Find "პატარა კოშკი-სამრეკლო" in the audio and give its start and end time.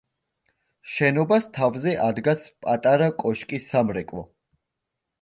2.67-4.29